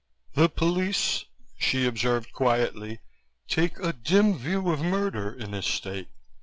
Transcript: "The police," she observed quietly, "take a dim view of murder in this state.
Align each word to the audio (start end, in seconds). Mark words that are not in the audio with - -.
"The 0.33 0.49
police," 0.49 1.25
she 1.59 1.85
observed 1.85 2.33
quietly, 2.33 3.01
"take 3.47 3.77
a 3.79 3.93
dim 3.93 4.35
view 4.35 4.71
of 4.71 4.81
murder 4.81 5.31
in 5.31 5.51
this 5.51 5.67
state. 5.67 6.07